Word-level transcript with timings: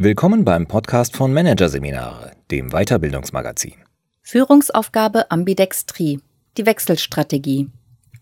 Willkommen 0.00 0.44
beim 0.44 0.68
Podcast 0.68 1.16
von 1.16 1.34
Managerseminare, 1.34 2.30
dem 2.52 2.70
Weiterbildungsmagazin. 2.70 3.74
Führungsaufgabe 4.22 5.28
Ambidextrie, 5.28 6.20
die 6.56 6.66
Wechselstrategie 6.66 7.68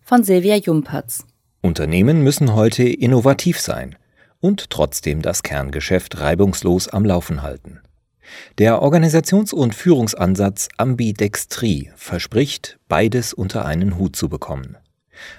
von 0.01 0.23
Silvia 0.23 0.55
Jumpertz. 0.55 1.23
Unternehmen 1.61 2.23
müssen 2.23 2.55
heute 2.55 2.81
innovativ 2.81 3.59
sein 3.61 3.95
und 4.39 4.71
trotzdem 4.71 5.21
das 5.21 5.43
Kerngeschäft 5.43 6.19
reibungslos 6.19 6.87
am 6.87 7.05
Laufen 7.05 7.43
halten. 7.43 7.79
Der 8.57 8.81
Organisations- 8.81 9.53
und 9.53 9.75
Führungsansatz 9.75 10.69
Ambidextrie 10.77 11.91
verspricht, 11.95 12.79
beides 12.87 13.33
unter 13.33 13.67
einen 13.67 13.99
Hut 13.99 14.15
zu 14.15 14.29
bekommen. 14.29 14.77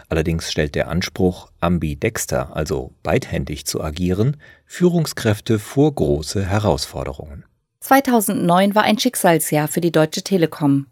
Allerdings 0.08 0.50
stellt 0.50 0.74
der 0.74 0.88
Anspruch, 0.88 1.50
ambidexter, 1.60 2.54
also 2.56 2.92
beidhändig 3.02 3.66
zu 3.66 3.82
agieren, 3.82 4.36
Führungskräfte 4.66 5.58
vor 5.58 5.94
große 5.94 6.44
Herausforderungen. 6.44 7.44
2009 7.80 8.74
war 8.74 8.82
ein 8.82 8.98
Schicksalsjahr 8.98 9.68
für 9.68 9.80
die 9.80 9.92
Deutsche 9.92 10.22
Telekom. 10.22 10.86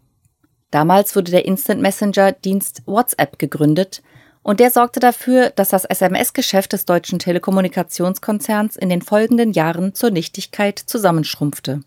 Damals 0.71 1.15
wurde 1.15 1.31
der 1.31 1.45
Instant 1.45 1.81
Messenger 1.81 2.31
Dienst 2.31 2.81
WhatsApp 2.85 3.39
gegründet 3.39 4.01
und 4.43 4.61
der 4.61 4.71
sorgte 4.71 4.99
dafür, 4.99 5.49
dass 5.49 5.69
das 5.69 5.83
SMS-Geschäft 5.83 6.71
des 6.73 6.85
deutschen 6.85 7.19
Telekommunikationskonzerns 7.19 8.77
in 8.77 8.87
den 8.89 9.01
folgenden 9.01 9.51
Jahren 9.51 9.93
zur 9.93 10.09
Nichtigkeit 10.09 10.79
zusammenschrumpfte. 10.79 11.81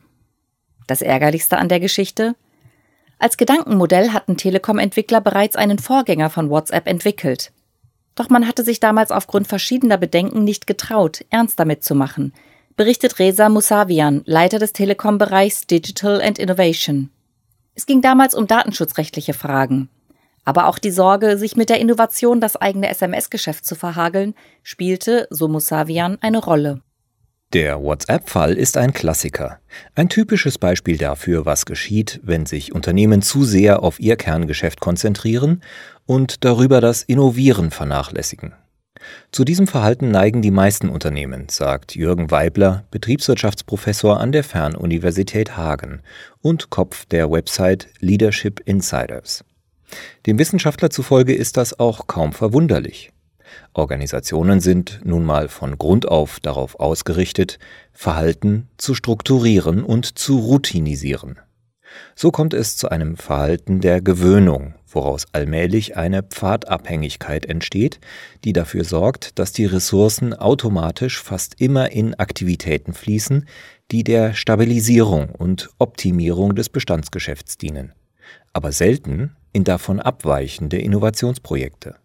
Das 0.87 1.03
Ärgerlichste 1.03 1.57
an 1.57 1.69
der 1.69 1.81
Geschichte? 1.81 2.35
Als 3.23 3.37
Gedankenmodell 3.37 4.15
hatten 4.15 4.39
Telekom-Entwickler 4.39 5.21
bereits 5.21 5.55
einen 5.55 5.79
Vorgänger 5.79 6.31
von 6.31 6.49
WhatsApp 6.49 6.87
entwickelt. 6.87 7.53
Doch 8.15 8.31
man 8.31 8.49
hatte 8.49 8.65
sich 8.65 8.81
damals 8.81 9.11
aufgrund 9.11 9.47
verschiedener 9.47 9.99
Bedenken 9.99 10.43
nicht 10.43 10.67
getraut, 10.67 11.23
ernst 11.29 11.61
damit 11.61 11.85
zu 11.85 11.95
machen, 11.95 12.33
berichtet 12.77 13.19
Reza 13.19 13.51
Musavian, 13.51 14.23
Leiter 14.25 14.59
des 14.59 14.73
Telekom-Bereichs 14.73 15.67
Digital 15.67 16.23
and 16.23 16.39
Innovation. 16.39 17.11
Es 17.75 17.85
ging 17.85 18.01
damals 18.01 18.35
um 18.35 18.47
datenschutzrechtliche 18.47 19.35
Fragen. 19.35 19.91
Aber 20.47 20.67
auch 20.67 20.79
die 20.79 20.91
Sorge, 20.91 21.37
sich 21.37 21.57
mit 21.57 21.69
der 21.69 21.79
Innovation 21.79 22.41
das 22.41 22.57
eigene 22.57 22.89
SMS-Geschäft 22.89 23.67
zu 23.67 23.75
verhageln, 23.75 24.35
spielte, 24.63 25.27
so 25.29 25.47
Musavian, 25.47 26.17
eine 26.23 26.39
Rolle. 26.39 26.81
Der 27.53 27.83
WhatsApp-Fall 27.83 28.53
ist 28.53 28.77
ein 28.77 28.93
Klassiker. 28.93 29.59
Ein 29.97 30.09
typisches 30.09 30.57
Beispiel 30.57 30.97
dafür, 30.97 31.47
was 31.47 31.67
geschieht, 31.67 32.21
wenn 32.23 32.47
sich 32.47 32.73
Unternehmen 32.73 33.23
zu 33.23 33.43
sehr 33.43 33.83
auf 33.83 33.99
ihr 33.99 34.15
Kerngeschäft 34.15 34.79
konzentrieren 34.79 35.61
und 36.07 36.45
darüber 36.45 36.81
das 36.81 37.03
Innovieren 37.03 37.73
vernachlässigen. 37.73 38.53
Zu 39.33 39.45
diesem 39.45 39.67
Verhalten 39.67 40.13
neigen 40.13 40.43
die 40.43 40.53
meisten 40.53 40.89
Unternehmen, 40.89 41.49
sagt 41.49 41.97
Jürgen 41.97 42.31
Weibler, 42.31 42.85
Betriebswirtschaftsprofessor 42.93 44.21
an 44.21 44.31
der 44.31 44.45
Fernuniversität 44.45 45.57
Hagen 45.57 46.03
und 46.43 46.71
Kopf 46.71 47.05
der 47.07 47.33
Website 47.33 47.89
Leadership 47.99 48.61
Insiders. 48.65 49.45
Dem 50.27 50.39
Wissenschaftler 50.39 50.91
zufolge 50.91 51.35
ist 51.35 51.57
das 51.57 51.81
auch 51.81 52.07
kaum 52.07 52.33
verwunderlich. 52.33 53.11
Organisationen 53.73 54.61
sind 54.61 55.01
nun 55.05 55.25
mal 55.25 55.49
von 55.49 55.79
Grund 55.79 56.09
auf 56.09 56.41
darauf 56.41 56.79
ausgerichtet, 56.81 57.59
Verhalten 57.93 58.69
zu 58.79 58.95
strukturieren 58.95 59.85
und 59.85 60.19
zu 60.19 60.39
routinisieren. 60.39 61.39
So 62.15 62.31
kommt 62.31 62.55
es 62.55 62.77
zu 62.77 62.89
einem 62.89 63.17
Verhalten 63.17 63.81
der 63.81 64.01
Gewöhnung, 64.01 64.75
woraus 64.87 65.27
allmählich 65.33 65.97
eine 65.97 66.23
Pfadabhängigkeit 66.23 67.47
entsteht, 67.47 68.01
die 68.45 68.53
dafür 68.53 68.85
sorgt, 68.85 69.39
dass 69.39 69.53
die 69.53 69.67
Ressourcen 69.67 70.35
automatisch 70.35 71.21
fast 71.21 71.61
immer 71.61 71.91
in 71.93 72.15
Aktivitäten 72.15 72.93
fließen, 72.93 73.47
die 73.91 74.05
der 74.05 74.35
Stabilisierung 74.35 75.31
und 75.31 75.71
Optimierung 75.79 76.55
des 76.55 76.69
Bestandsgeschäfts 76.69 77.59
dienen, 77.59 77.93
aber 78.53 78.73
selten 78.73 79.37
in 79.53 79.65
davon 79.65 80.01
abweichende 80.01 80.79
Innovationsprojekte. 80.79 81.97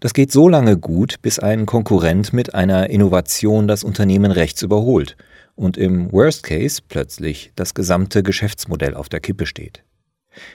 Das 0.00 0.14
geht 0.14 0.32
so 0.32 0.48
lange 0.48 0.78
gut, 0.78 1.20
bis 1.22 1.38
ein 1.38 1.66
Konkurrent 1.66 2.32
mit 2.32 2.54
einer 2.54 2.90
Innovation 2.90 3.66
das 3.66 3.84
Unternehmen 3.84 4.30
rechts 4.30 4.62
überholt 4.62 5.16
und 5.54 5.76
im 5.76 6.12
Worst 6.12 6.42
Case 6.42 6.82
plötzlich 6.86 7.52
das 7.56 7.74
gesamte 7.74 8.22
Geschäftsmodell 8.22 8.94
auf 8.94 9.08
der 9.08 9.20
Kippe 9.20 9.46
steht. 9.46 9.82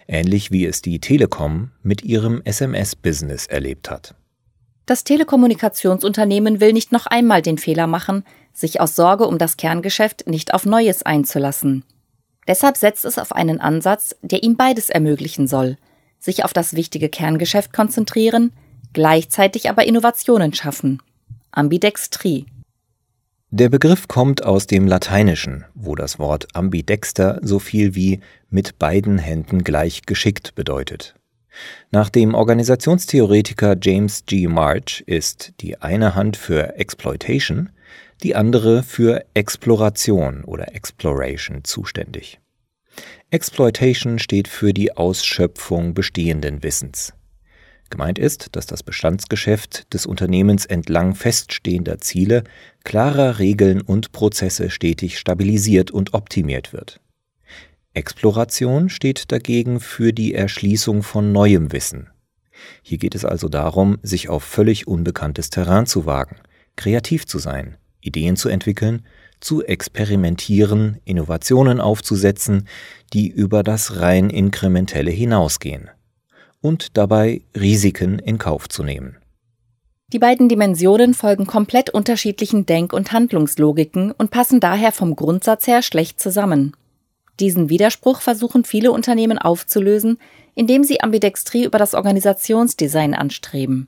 Ähnlich 0.08 0.52
wie 0.52 0.66
es 0.66 0.82
die 0.82 1.00
Telekom 1.00 1.72
mit 1.82 2.04
ihrem 2.04 2.42
SMS-Business 2.44 3.48
erlebt 3.48 3.90
hat. 3.90 4.16
Das 4.86 5.04
Telekommunikationsunternehmen 5.04 6.60
will 6.60 6.74
nicht 6.74 6.92
noch 6.92 7.08
einmal 7.08 7.42
den 7.42 7.58
Fehler 7.58 7.88
machen, 7.88 8.24
sich 8.54 8.80
aus 8.80 8.96
Sorge 8.96 9.26
um 9.26 9.38
das 9.38 9.58
Kerngeschäft 9.58 10.28
nicht 10.28 10.54
auf 10.54 10.66
Neues 10.66 11.04
einzulassen. 11.04 11.84
Deshalb 12.48 12.78
setzt 12.78 13.06
es 13.06 13.18
auf 13.18 13.32
einen 13.34 13.62
Ansatz, 13.62 14.16
der 14.22 14.44
ihm 14.44 14.58
beides 14.58 14.90
ermöglichen 14.90 15.48
soll, 15.48 15.78
sich 16.20 16.44
auf 16.44 16.54
das 16.54 16.76
wichtige 16.76 17.10
Kerngeschäft 17.10 17.74
konzentrieren, 17.74 18.52
gleichzeitig 18.94 19.70
aber 19.70 19.86
Innovationen 19.86 20.54
schaffen. 20.54 21.02
Ambidextrie. 21.52 22.46
Der 23.50 23.68
Begriff 23.68 24.08
kommt 24.08 24.44
aus 24.46 24.66
dem 24.66 24.88
Lateinischen, 24.88 25.66
wo 25.76 25.96
das 25.96 26.20
Wort 26.20 26.48
ambidexter 26.56 27.40
so 27.42 27.60
viel 27.60 27.96
wie 27.96 28.22
mit 28.50 28.80
beiden 28.80 29.18
Händen 29.18 29.66
gleich 29.66 30.04
geschickt 30.04 30.56
bedeutet. 30.56 31.16
Nach 31.92 32.10
dem 32.10 32.34
Organisationstheoretiker 32.34 33.76
James 33.82 34.26
G. 34.26 34.48
March 34.48 35.04
ist 35.06 35.52
die 35.60 35.82
eine 35.82 36.16
Hand 36.16 36.38
für 36.38 36.78
Exploitation, 36.78 37.72
die 38.24 38.36
andere 38.36 38.84
für 38.84 39.26
Exploration 39.34 40.46
oder 40.46 40.74
Exploration 40.74 41.66
zuständig. 41.66 42.40
Exploitation 43.32 44.20
steht 44.20 44.48
für 44.48 44.74
die 44.74 44.96
Ausschöpfung 44.96 45.94
bestehenden 45.94 46.64
Wissens. 46.64 47.14
Gemeint 47.92 48.18
ist, 48.18 48.56
dass 48.56 48.66
das 48.66 48.82
Bestandsgeschäft 48.82 49.94
des 49.94 50.08
Unternehmens 50.08 50.66
entlang 50.66 51.14
feststehender 51.14 52.00
Ziele, 52.00 52.44
klarer 52.84 53.38
Regeln 53.38 53.82
und 53.82 54.12
Prozesse 54.12 54.72
stetig 54.72 55.20
stabilisiert 55.20 55.92
und 55.92 56.16
optimiert 56.16 56.74
wird. 56.74 57.00
Exploration 57.94 58.90
steht 58.90 59.32
dagegen 59.32 59.80
für 59.80 60.14
die 60.14 60.34
Erschließung 60.34 61.04
von 61.04 61.32
neuem 61.32 61.72
Wissen. 61.72 62.10
Hier 62.82 62.98
geht 62.98 63.16
es 63.16 63.26
also 63.26 63.50
darum, 63.50 63.98
sich 64.02 64.30
auf 64.30 64.44
völlig 64.44 64.88
unbekanntes 64.88 65.50
Terrain 65.50 65.86
zu 65.86 66.06
wagen, 66.06 66.38
kreativ 66.76 67.28
zu 67.28 67.38
sein, 67.38 67.78
Ideen 68.00 68.38
zu 68.38 68.50
entwickeln, 68.50 69.06
zu 69.42 69.64
experimentieren, 69.64 71.00
Innovationen 71.04 71.80
aufzusetzen, 71.80 72.68
die 73.14 73.28
über 73.28 73.64
das 73.64 74.00
rein 74.00 74.30
inkrementelle 74.30 75.12
hinausgehen 75.12 75.90
und 76.62 76.98
dabei 76.98 77.42
Risiken 77.60 78.20
in 78.20 78.38
Kauf 78.38 78.70
zu 78.70 78.84
nehmen. 78.84 79.18
Die 80.14 80.20
beiden 80.20 80.50
Dimensionen 80.50 81.14
folgen 81.14 81.48
komplett 81.48 81.90
unterschiedlichen 81.90 82.66
Denk- 82.66 82.94
und 82.94 83.12
Handlungslogiken 83.14 84.12
und 84.12 84.30
passen 84.30 84.60
daher 84.60 84.92
vom 84.92 85.16
Grundsatz 85.16 85.68
her 85.68 85.82
schlecht 85.82 86.20
zusammen. 86.20 86.76
Diesen 87.40 87.70
Widerspruch 87.70 88.22
versuchen 88.22 88.66
viele 88.66 88.92
Unternehmen 88.92 89.38
aufzulösen, 89.38 90.20
indem 90.54 90.84
sie 90.84 91.02
Ambidextrie 91.02 91.64
über 91.64 91.80
das 91.80 91.94
Organisationsdesign 91.94 93.14
anstreben. 93.14 93.88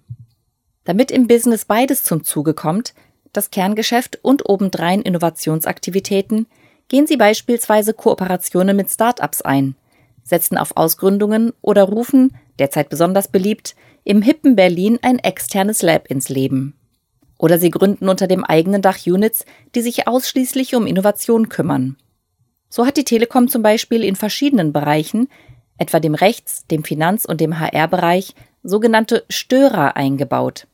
Damit 0.86 1.12
im 1.12 1.28
Business 1.28 1.66
beides 1.66 2.04
zum 2.06 2.24
Zuge 2.24 2.54
kommt, 2.54 2.94
das 3.34 3.52
Kerngeschäft 3.52 4.20
und 4.22 4.50
obendrein 4.50 5.02
Innovationsaktivitäten, 5.02 6.48
gehen 6.88 7.06
sie 7.06 7.18
beispielsweise 7.18 7.94
Kooperationen 7.94 8.76
mit 8.78 8.90
Start-ups 8.90 9.42
ein, 9.42 9.76
setzen 10.24 10.58
auf 10.58 10.78
Ausgründungen 10.78 11.54
oder 11.62 11.84
rufen 11.84 12.34
derzeit 12.60 12.90
besonders 12.90 13.28
beliebt, 13.28 13.76
im 14.04 14.22
hippen 14.22 14.56
Berlin 14.56 15.00
ein 15.02 15.20
externes 15.20 15.82
Lab 15.82 16.08
ins 16.08 16.30
Leben. 16.30 16.76
Oder 17.38 17.60
sie 17.60 17.72
gründen 17.72 18.10
unter 18.10 18.28
dem 18.28 18.44
eigenen 18.44 18.82
Dach 18.82 19.00
Units, 19.06 19.46
die 19.76 19.82
sich 19.82 20.08
ausschließlich 20.08 20.76
um 20.76 20.88
Innovation 20.88 21.50
kümmern. 21.50 21.98
So 22.70 22.86
hat 22.86 22.98
die 22.98 23.04
Telekom 23.04 23.48
zum 23.48 23.62
Beispiel 23.62 24.04
in 24.04 24.16
verschiedenen 24.16 24.74
Bereichen, 24.74 25.30
etwa 25.78 26.00
dem 26.00 26.16
Rechts-, 26.16 26.66
dem 26.68 26.84
Finanz- 26.84 27.26
und 27.26 27.42
dem 27.42 27.60
HR-Bereich, 27.60 28.36
sogenannte 28.64 29.26
Störer 29.30 29.96
eingebaut. 29.96 30.68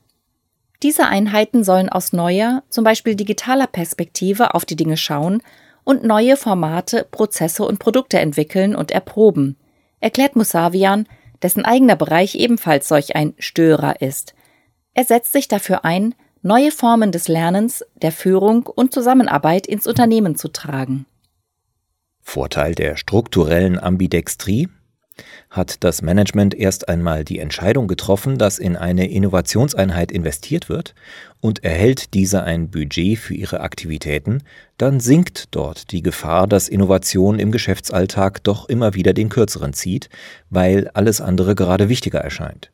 Diese 0.81 1.07
Einheiten 1.07 1.63
sollen 1.63 1.89
aus 1.89 2.13
neuer, 2.13 2.63
zum 2.69 2.83
Beispiel 2.83 3.15
digitaler 3.15 3.67
Perspektive 3.67 4.53
auf 4.53 4.63
die 4.63 4.77
Dinge 4.77 4.95
schauen 4.95 5.41
und 5.83 6.03
neue 6.03 6.37
Formate, 6.37 7.05
Prozesse 7.09 7.65
und 7.65 7.79
Produkte 7.79 8.19
entwickeln 8.19 8.75
und 8.75 8.91
erproben, 8.91 9.57
erklärt 9.99 10.35
Musavian, 10.35 11.05
dessen 11.41 11.65
eigener 11.65 11.95
Bereich 11.95 12.35
ebenfalls 12.35 12.87
solch 12.87 13.15
ein 13.15 13.33
Störer 13.37 14.01
ist. 14.01 14.33
Er 14.93 15.05
setzt 15.05 15.31
sich 15.31 15.47
dafür 15.47 15.85
ein, 15.85 16.15
neue 16.41 16.71
Formen 16.71 17.11
des 17.11 17.27
Lernens, 17.27 17.85
der 18.01 18.11
Führung 18.11 18.65
und 18.67 18.93
Zusammenarbeit 18.93 19.67
ins 19.67 19.87
Unternehmen 19.87 20.35
zu 20.35 20.49
tragen. 20.49 21.05
Vorteil 22.21 22.75
der 22.75 22.95
strukturellen 22.95 23.79
Ambidextrie? 23.79 24.69
Hat 25.49 25.83
das 25.83 26.03
Management 26.03 26.53
erst 26.53 26.89
einmal 26.89 27.25
die 27.25 27.39
Entscheidung 27.39 27.87
getroffen, 27.87 28.37
dass 28.37 28.59
in 28.59 28.75
eine 28.75 29.09
Innovationseinheit 29.09 30.11
investiert 30.11 30.69
wird 30.69 30.93
und 31.41 31.63
erhält 31.63 32.13
diese 32.13 32.43
ein 32.43 32.69
Budget 32.69 33.17
für 33.17 33.33
ihre 33.33 33.61
Aktivitäten, 33.61 34.43
dann 34.77 34.99
sinkt 34.99 35.55
dort 35.55 35.91
die 35.91 36.03
Gefahr, 36.03 36.45
dass 36.45 36.69
Innovation 36.69 37.39
im 37.39 37.51
Geschäftsalltag 37.51 38.43
doch 38.43 38.69
immer 38.69 38.93
wieder 38.93 39.13
den 39.13 39.29
kürzeren 39.29 39.73
zieht, 39.73 40.09
weil 40.51 40.87
alles 40.89 41.19
andere 41.19 41.55
gerade 41.55 41.89
wichtiger 41.89 42.19
erscheint. 42.19 42.71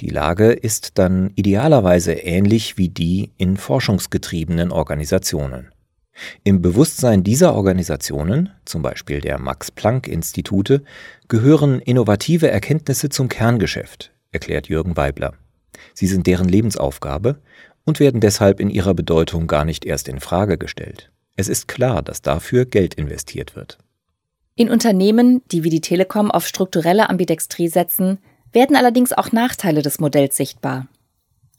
Die 0.00 0.10
Lage 0.10 0.50
ist 0.50 0.98
dann 0.98 1.30
idealerweise 1.36 2.12
ähnlich 2.12 2.76
wie 2.76 2.88
die 2.88 3.30
in 3.38 3.56
forschungsgetriebenen 3.56 4.72
Organisationen. 4.72 5.71
Im 6.44 6.60
Bewusstsein 6.60 7.24
dieser 7.24 7.54
Organisationen, 7.54 8.50
zum 8.64 8.82
Beispiel 8.82 9.20
der 9.20 9.38
Max-Planck-Institute, 9.38 10.82
gehören 11.28 11.80
innovative 11.80 12.50
Erkenntnisse 12.50 13.08
zum 13.08 13.28
Kerngeschäft, 13.28 14.12
erklärt 14.30 14.68
Jürgen 14.68 14.96
Weibler. 14.96 15.34
Sie 15.94 16.06
sind 16.06 16.26
deren 16.26 16.48
Lebensaufgabe 16.48 17.40
und 17.84 18.00
werden 18.00 18.20
deshalb 18.20 18.60
in 18.60 18.70
ihrer 18.70 18.94
Bedeutung 18.94 19.46
gar 19.46 19.64
nicht 19.64 19.84
erst 19.84 20.08
in 20.08 20.20
Frage 20.20 20.58
gestellt. 20.58 21.10
Es 21.36 21.48
ist 21.48 21.66
klar, 21.66 22.02
dass 22.02 22.22
dafür 22.22 22.66
Geld 22.66 22.94
investiert 22.94 23.56
wird. 23.56 23.78
In 24.54 24.70
Unternehmen, 24.70 25.42
die 25.50 25.64
wie 25.64 25.70
die 25.70 25.80
Telekom 25.80 26.30
auf 26.30 26.46
strukturelle 26.46 27.08
Ambidextrie 27.08 27.68
setzen, 27.68 28.18
werden 28.52 28.76
allerdings 28.76 29.12
auch 29.14 29.32
Nachteile 29.32 29.80
des 29.80 29.98
Modells 29.98 30.36
sichtbar. 30.36 30.88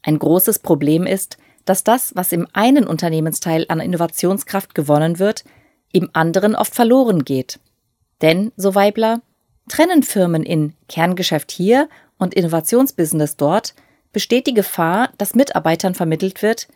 Ein 0.02 0.18
großes 0.18 0.60
Problem 0.60 1.06
ist, 1.06 1.38
dass 1.64 1.84
das, 1.84 2.14
was 2.14 2.32
im 2.32 2.46
einen 2.52 2.86
Unternehmensteil 2.86 3.66
an 3.68 3.80
Innovationskraft 3.80 4.74
gewonnen 4.74 5.18
wird, 5.18 5.44
im 5.92 6.10
anderen 6.12 6.54
oft 6.54 6.74
verloren 6.74 7.24
geht. 7.24 7.60
Denn, 8.22 8.52
so 8.56 8.74
Weibler, 8.74 9.20
trennen 9.68 10.02
Firmen 10.02 10.42
in 10.42 10.74
Kerngeschäft 10.88 11.50
hier 11.50 11.88
und 12.18 12.34
Innovationsbusiness 12.34 13.36
dort, 13.36 13.74
besteht 14.12 14.46
die 14.46 14.54
Gefahr, 14.54 15.10
dass 15.18 15.34
Mitarbeitern 15.34 15.94
vermittelt 15.94 16.42
wird, 16.42 16.68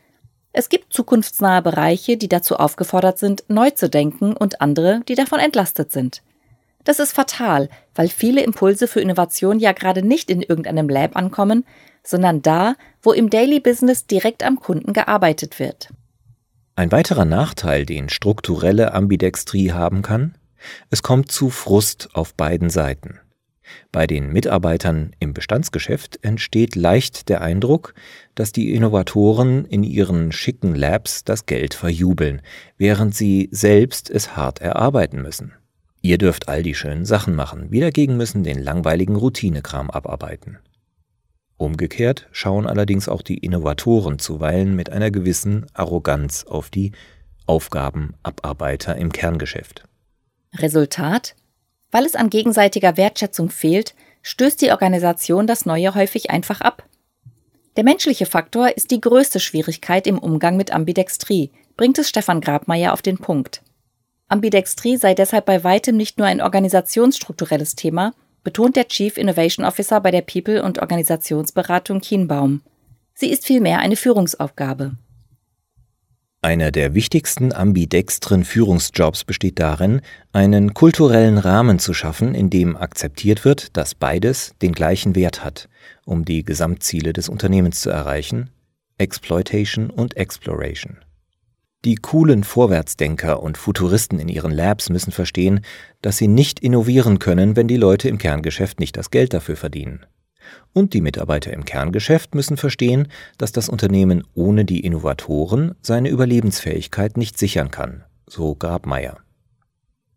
es 0.52 0.69
gibt 0.69 0.93
zukunftsnahe 0.93 1.62
Bereiche, 1.62 2.17
die 2.17 2.29
dazu 2.29 2.56
aufgefordert 2.56 3.19
sind, 3.19 3.44
neu 3.49 3.70
zu 3.70 3.88
denken 3.88 4.32
und 4.35 4.61
andere, 4.61 5.02
die 5.06 5.14
davon 5.14 5.38
entlastet 5.38 5.93
sind. 5.93 6.23
Das 6.88 7.00
ist 7.00 7.12
fatal, 7.12 7.69
weil 7.94 8.08
viele 8.08 8.43
Impulse 8.43 8.88
für 8.88 9.02
Innovation 9.02 9.58
ja 9.58 9.73
gerade 9.73 10.00
nicht 10.00 10.31
in 10.31 10.40
irgendeinem 10.40 10.88
Lab 10.88 11.17
ankommen, 11.17 11.67
sondern 12.02 12.40
da, 12.40 12.76
wo 13.02 13.12
im 13.12 13.29
Daily 13.29 13.61
Business 13.61 14.06
direkt 14.06 14.43
am 14.43 14.58
Kunden 14.58 14.94
gearbeitet 14.94 15.58
wird. 15.58 15.90
Ein 16.76 16.90
weiterer 16.90 17.26
Nachteil, 17.26 17.85
den 17.85 18.08
strukturelle 18.08 18.94
Ambidextrie 18.94 19.73
haben 19.73 20.00
kann, 20.00 20.38
es 20.88 21.02
kommt 21.02 21.31
zu 21.31 21.50
Frust 21.50 22.08
auf 22.14 22.32
beiden 22.32 22.70
Seiten. 22.70 23.20
Bei 23.93 24.06
den 24.06 24.32
Mitarbeitern 24.32 25.14
im 25.19 25.35
Bestandsgeschäft 25.35 26.25
entsteht 26.25 26.75
leicht 26.75 27.29
der 27.29 27.43
Eindruck, 27.43 27.93
dass 28.35 28.50
die 28.50 28.73
Innovatoren 28.73 29.67
in 29.67 29.82
ihren 29.82 30.32
schicken 30.32 30.75
Labs 30.75 31.23
das 31.23 31.44
Geld 31.44 31.75
verjubeln, 31.75 32.40
während 32.79 33.14
sie 33.14 33.50
selbst 33.52 34.08
es 34.08 34.37
hart 34.37 34.62
erarbeiten 34.62 35.20
müssen. 35.20 35.52
Ihr 36.00 36.18
dürft 36.18 36.48
all 36.48 36.62
die 36.62 36.74
schönen 36.74 37.04
Sachen 37.04 37.34
machen, 37.34 37.70
wir 37.70 37.80
dagegen 37.80 38.16
müssen 38.16 38.44
den 38.44 38.62
langweiligen 38.62 39.16
Routinekram 39.16 39.90
abarbeiten. 39.90 40.58
Umgekehrt 41.56 42.28
schauen 42.30 42.66
allerdings 42.66 43.08
auch 43.08 43.20
die 43.20 43.38
Innovatoren 43.38 44.20
zuweilen 44.20 44.76
mit 44.76 44.90
einer 44.90 45.10
gewissen 45.10 45.66
Arroganz 45.74 46.44
auf 46.44 46.70
die 46.70 46.92
Aufgabenabarbeiter 47.46 48.96
im 48.96 49.10
Kerngeschäft. 49.10 49.84
Resultat? 50.56 51.34
Weil 51.90 52.04
es 52.04 52.14
an 52.14 52.30
gegenseitiger 52.30 52.96
Wertschätzung 52.96 53.50
fehlt, 53.50 53.94
stößt 54.22 54.62
die 54.62 54.70
Organisation 54.70 55.46
das 55.46 55.66
Neue 55.66 55.94
häufig 55.94 56.30
einfach 56.30 56.60
ab. 56.60 56.84
Der 57.76 57.84
menschliche 57.84 58.26
Faktor 58.26 58.76
ist 58.76 58.90
die 58.90 59.00
größte 59.00 59.40
Schwierigkeit 59.40 60.06
im 60.06 60.18
Umgang 60.18 60.56
mit 60.56 60.72
Ambidextrie, 60.72 61.50
bringt 61.76 61.98
es 61.98 62.08
Stefan 62.08 62.40
Grabmeier 62.40 62.92
auf 62.92 63.02
den 63.02 63.18
Punkt. 63.18 63.62
Ambidextrie 64.28 64.98
sei 64.98 65.14
deshalb 65.14 65.46
bei 65.46 65.64
weitem 65.64 65.96
nicht 65.96 66.19
nur 66.19 66.26
ein 66.26 66.42
organisationsstrukturelles 66.42 67.75
Thema, 67.75 68.12
betont 68.44 68.76
der 68.76 68.88
Chief 68.88 69.16
Innovation 69.16 69.64
Officer 69.64 70.00
bei 70.00 70.10
der 70.10 70.22
People- 70.22 70.62
und 70.62 70.80
Organisationsberatung 70.80 72.00
Kienbaum. 72.00 72.62
Sie 73.14 73.30
ist 73.30 73.46
vielmehr 73.46 73.80
eine 73.80 73.96
Führungsaufgabe. 73.96 74.92
Einer 76.40 76.70
der 76.70 76.94
wichtigsten 76.94 77.52
ambidextren 77.52 78.44
Führungsjobs 78.44 79.25
besteht 79.25 79.58
darin, 79.58 80.02
einen 80.32 80.72
kulturellen 80.72 81.36
Rahmen 81.36 81.80
zu 81.80 81.94
schaffen, 81.94 82.34
in 82.34 82.48
dem 82.48 82.76
akzeptiert 82.76 83.44
wird, 83.44 83.76
dass 83.76 83.96
beides 83.96 84.54
den 84.62 84.72
gleichen 84.72 85.16
Wert 85.16 85.42
hat, 85.42 85.69
um 86.04 86.25
die 86.25 86.44
Gesamtziele 86.44 87.12
des 87.12 87.28
Unternehmens 87.28 87.80
zu 87.80 87.90
erreichen, 87.90 88.50
Exploitation 88.98 89.90
und 89.90 90.16
Exploration. 90.16 90.98
Die 91.84 91.94
coolen 91.94 92.42
Vorwärtsdenker 92.42 93.40
und 93.40 93.56
Futuristen 93.56 94.19
in 94.19 94.28
ihren 94.28 94.50
Labs 94.50 94.90
müssen 94.90 95.12
verstehen, 95.12 95.60
dass 96.02 96.16
sie 96.16 96.26
nicht 96.26 96.58
innovieren 96.58 97.20
können, 97.20 97.54
wenn 97.54 97.69
die 97.69 97.76
Leute 97.76 98.08
im 98.08 98.19
Kerngeschäft 98.19 98.80
nicht 98.80 98.96
das 98.96 99.10
Geld 99.10 99.32
dafür 99.32 99.56
verdienen. 99.56 100.04
Und 100.72 100.92
die 100.92 101.00
Mitarbeiter 101.00 101.52
im 101.52 101.64
Kerngeschäft 101.64 102.34
müssen 102.34 102.56
verstehen, 102.56 103.08
dass 103.36 103.52
das 103.52 103.69
Unternehmen 103.69 104.25
ohne 104.34 104.64
die 104.64 104.80
Innovatoren 104.80 105.76
seine 105.80 106.08
Überlebensfähigkeit 106.08 107.16
nicht 107.16 107.38
sichern 107.38 107.70
kann, 107.70 108.04
so 108.26 108.56
Grabmeier. 108.56 109.19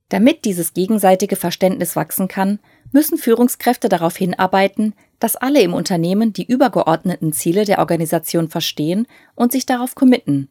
Damit 0.10 0.46
dieses 0.46 0.74
gegenseitige 0.74 1.36
Verständnis 1.36 1.96
wachsen 1.96 2.28
kann, 2.28 2.60
müssen 2.92 3.18
Führungskräfte 3.18 3.88
darauf 3.88 4.18
hinarbeiten, 4.18 4.94
dass 5.20 5.36
alle 5.36 5.62
im 5.62 5.74
Unternehmen 5.74 6.34
die 6.34 6.46
übergeordneten 6.46 7.32
Ziele 7.34 7.66
der 7.66 7.80
Organisation 7.80 8.50
verstehen 8.50 9.08
und 9.36 9.52
sich 9.52 9.66
darauf 9.66 9.96
committen, 9.96 10.50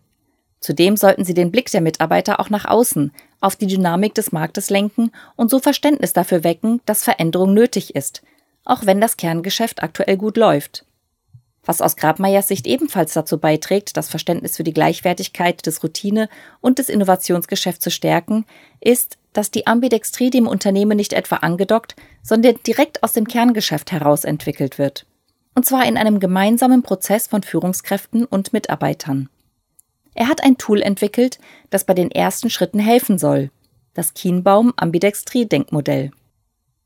Zudem 0.60 0.96
sollten 0.96 1.24
sie 1.24 1.34
den 1.34 1.50
Blick 1.50 1.70
der 1.70 1.80
Mitarbeiter 1.80 2.38
auch 2.38 2.50
nach 2.50 2.66
außen, 2.66 3.12
auf 3.40 3.56
die 3.56 3.66
Dynamik 3.66 4.14
des 4.14 4.30
Marktes 4.30 4.68
lenken 4.68 5.10
und 5.34 5.50
so 5.50 5.58
Verständnis 5.58 6.12
dafür 6.12 6.44
wecken, 6.44 6.80
dass 6.84 7.02
Veränderung 7.02 7.54
nötig 7.54 7.94
ist, 7.96 8.22
auch 8.64 8.84
wenn 8.84 9.00
das 9.00 9.16
Kerngeschäft 9.16 9.82
aktuell 9.82 10.18
gut 10.18 10.36
läuft. 10.36 10.84
Was 11.64 11.82
aus 11.82 11.96
Grabmeiers 11.96 12.48
Sicht 12.48 12.66
ebenfalls 12.66 13.12
dazu 13.12 13.38
beiträgt, 13.38 13.96
das 13.96 14.08
Verständnis 14.08 14.56
für 14.56 14.64
die 14.64 14.72
Gleichwertigkeit 14.72 15.64
des 15.66 15.82
Routine- 15.82 16.28
und 16.60 16.78
des 16.78 16.88
Innovationsgeschäfts 16.88 17.82
zu 17.82 17.90
stärken, 17.90 18.46
ist, 18.80 19.18
dass 19.32 19.50
die 19.50 19.66
Ambidextrie 19.66 20.30
dem 20.30 20.46
Unternehmen 20.46 20.96
nicht 20.96 21.12
etwa 21.12 21.36
angedockt, 21.36 21.96
sondern 22.22 22.56
direkt 22.66 23.02
aus 23.02 23.12
dem 23.12 23.28
Kerngeschäft 23.28 23.92
heraus 23.92 24.24
entwickelt 24.24 24.78
wird. 24.78 25.06
Und 25.54 25.66
zwar 25.66 25.86
in 25.86 25.96
einem 25.96 26.20
gemeinsamen 26.20 26.82
Prozess 26.82 27.26
von 27.26 27.42
Führungskräften 27.42 28.24
und 28.24 28.52
Mitarbeitern. 28.52 29.28
Er 30.14 30.28
hat 30.28 30.42
ein 30.42 30.58
Tool 30.58 30.82
entwickelt, 30.82 31.38
das 31.70 31.84
bei 31.84 31.94
den 31.94 32.10
ersten 32.10 32.50
Schritten 32.50 32.78
helfen 32.78 33.18
soll. 33.18 33.50
Das 33.94 34.14
Kienbaum 34.14 34.72
Ambidextrie 34.76 35.46
Denkmodell. 35.46 36.10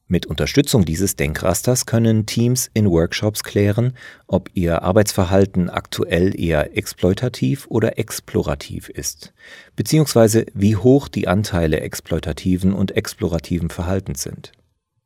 Mit 0.06 0.26
Unterstützung 0.26 0.84
dieses 0.84 1.16
Denkrasters 1.16 1.86
können 1.86 2.26
Teams 2.26 2.70
in 2.74 2.90
Workshops 2.90 3.42
klären, 3.42 3.94
ob 4.26 4.50
ihr 4.52 4.82
Arbeitsverhalten 4.82 5.70
aktuell 5.70 6.38
eher 6.38 6.76
exploitativ 6.76 7.66
oder 7.68 7.98
explorativ 7.98 8.90
ist, 8.90 9.32
beziehungsweise 9.76 10.44
wie 10.52 10.76
hoch 10.76 11.08
die 11.08 11.26
Anteile 11.26 11.80
exploitativen 11.80 12.74
und 12.74 12.94
explorativen 12.94 13.70
Verhaltens 13.70 14.22
sind. 14.22 14.52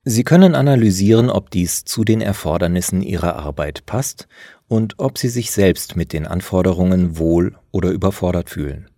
Sie 0.02 0.24
können 0.24 0.54
analysieren, 0.54 1.30
ob 1.30 1.50
dies 1.50 1.84
zu 1.84 2.02
den 2.02 2.20
Erfordernissen 2.20 3.02
Ihrer 3.02 3.36
Arbeit 3.36 3.86
passt 3.86 4.26
und 4.68 4.94
ob 4.98 5.18
Sie 5.18 5.28
sich 5.28 5.50
selbst 5.50 5.96
mit 5.96 6.12
den 6.12 6.26
Anforderungen 6.26 7.18
wohl 7.18 7.56
oder 7.72 7.90
überfordert 7.90 8.50
fühlen. 8.50 8.88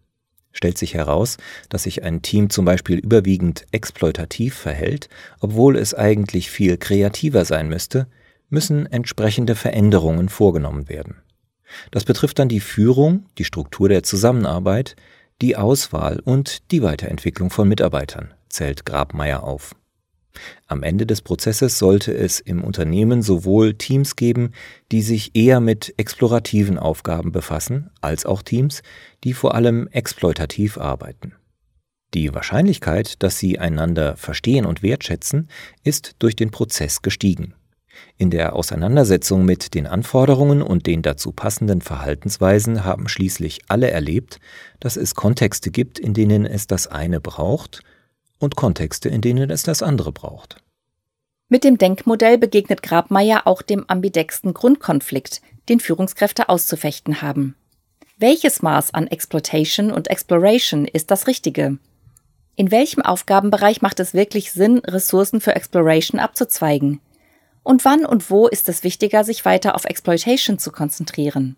Stellt 0.53 0.79
sich 0.79 0.95
heraus, 0.95 1.37
dass 1.69 1.85
sich 1.85 2.03
ein 2.03 2.23
Team 2.23 2.51
zum 2.51 2.65
Beispiel 2.65 2.99
überwiegend 2.99 3.67
exploitativ 3.71 4.55
verhält, 4.55 5.09
obwohl 5.39 5.77
es 5.77 5.95
eigentlich 5.95 6.51
viel 6.51 6.77
kreativer 6.77 7.45
sein 7.45 7.69
müsste, 7.69 8.09
müssen 8.49 8.87
entsprechende 8.87 9.55
Veränderungen 9.55 10.29
vorgenommen 10.29 10.89
werden. 10.89 11.23
Das 11.93 12.05
betrifft 12.05 12.41
dann 12.41 12.49
die 12.49 12.61
Führung, 12.61 13.27
die 13.39 13.45
Struktur 13.45 13.89
der 13.89 14.03
Zusammenarbeit, 14.03 14.97
die 15.41 15.57
Auswahl 15.57 16.19
und 16.19 16.71
die 16.73 16.83
Weiterentwicklung 16.83 17.51
von 17.51 17.69
Mitarbeitern, 17.69 18.35
zählt 18.49 18.85
Grabmeier 18.85 19.45
auf. 19.45 19.77
Am 20.67 20.83
Ende 20.83 21.07
des 21.07 21.23
Prozesses 21.23 21.79
sollte 21.79 22.13
es 22.13 22.41
im 22.41 22.63
Unternehmen 22.63 23.23
sowohl 23.23 23.75
Teams 23.75 24.17
geben, 24.17 24.53
die 24.93 25.03
sich 25.03 25.35
eher 25.35 25.61
mit 25.61 25.95
explorativen 25.97 26.79
Aufgaben 26.79 27.33
befassen, 27.33 27.91
als 28.01 28.27
auch 28.27 28.43
Teams, 28.43 28.83
die 29.25 29.33
vor 29.33 29.55
allem 29.55 29.89
exploitativ 29.89 30.79
arbeiten. 30.79 31.35
Die 32.15 32.35
Wahrscheinlichkeit, 32.35 33.23
dass 33.23 33.39
sie 33.39 33.59
einander 33.59 34.17
verstehen 34.17 34.67
und 34.67 34.83
wertschätzen, 34.83 35.49
ist 35.85 36.17
durch 36.19 36.35
den 36.35 36.51
Prozess 36.51 37.03
gestiegen. 37.03 37.55
In 38.17 38.31
der 38.31 38.55
Auseinandersetzung 38.55 39.45
mit 39.45 39.75
den 39.75 39.87
Anforderungen 39.87 40.63
und 40.63 40.87
den 40.87 41.03
dazu 41.03 41.33
passenden 41.33 41.83
Verhaltensweisen 41.83 42.85
haben 42.85 43.09
schließlich 43.09 43.61
alle 43.69 43.91
erlebt, 43.91 44.41
dass 44.79 44.97
es 44.97 45.15
Kontexte 45.15 45.71
gibt, 45.71 45.99
in 45.99 46.15
denen 46.15 46.47
es 46.47 46.67
das 46.67 46.87
eine 46.87 47.21
braucht 47.21 47.83
und 48.41 48.57
Kontexte, 48.57 49.09
in 49.09 49.21
denen 49.21 49.51
es 49.51 49.63
das 49.63 49.83
andere 49.83 50.11
braucht. 50.11 50.57
Mit 51.49 51.63
dem 51.63 51.79
Denkmodell 51.79 52.39
begegnet 52.39 52.83
Grabmeier 52.83 53.47
auch 53.47 53.63
dem 53.63 53.85
ambidexten 53.89 54.55
Grundkonflikt, 54.55 55.43
den 55.69 55.81
Führungskräfte 55.81 56.49
auszufechten 56.49 57.23
haben. 57.23 57.55
Welches 58.19 58.63
Maß 58.63 58.93
an 58.93 59.07
Exploitation 59.07 59.91
und 59.91 60.09
Exploration 60.09 60.85
ist 60.85 61.11
das 61.11 61.27
Richtige? 61.27 61.79
In 62.57 62.71
welchem 62.71 63.03
Aufgabenbereich 63.03 63.81
macht 63.81 64.01
es 64.01 64.13
wirklich 64.15 64.53
Sinn, 64.53 64.79
Ressourcen 64.79 65.41
für 65.41 65.57
Exploration 65.57 66.21
abzuzweigen? 66.21 67.01
Und 67.63 67.85
wann 67.85 68.05
und 68.05 68.31
wo 68.31 68.47
ist 68.47 68.69
es 68.69 68.85
wichtiger, 68.85 69.25
sich 69.25 69.45
weiter 69.45 69.75
auf 69.75 69.85
Exploitation 69.85 70.59
zu 70.59 70.71
konzentrieren? 70.71 71.57